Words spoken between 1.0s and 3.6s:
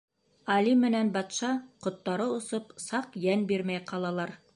батша, ҡоттары осоп, саҡ йән